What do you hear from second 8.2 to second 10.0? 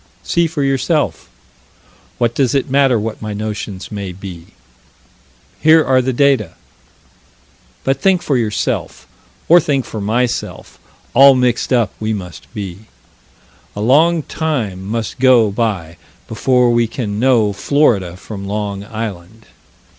for yourself, or think